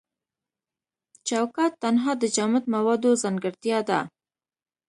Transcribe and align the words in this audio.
چوکات 1.27 1.73
تنها 1.83 2.11
د 2.21 2.23
جامد 2.35 2.63
موادو 2.75 3.11
ځانګړتیا 3.23 3.79
ده. 3.89 3.99